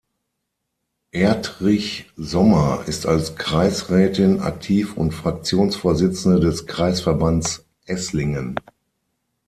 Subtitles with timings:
[1.11, 8.55] Erdrich-Sommer ist als Kreisrätin aktiv und Fraktionsvorsitzende des Kreisverbands Esslingen.